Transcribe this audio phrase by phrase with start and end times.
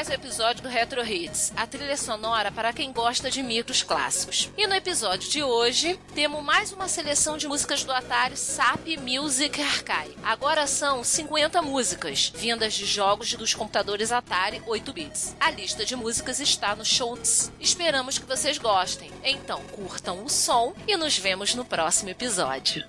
[0.00, 4.50] mais um episódio do Retro Hits, a trilha sonora para quem gosta de micros clássicos.
[4.56, 9.60] E no episódio de hoje, temos mais uma seleção de músicas do Atari SAP Music
[9.60, 10.16] Archive.
[10.24, 15.36] Agora são 50 músicas, vindas de jogos dos computadores Atari 8 bits.
[15.38, 17.52] A lista de músicas está no show notes.
[17.60, 19.10] Esperamos que vocês gostem.
[19.22, 22.84] Então, curtam o som e nos vemos no próximo episódio.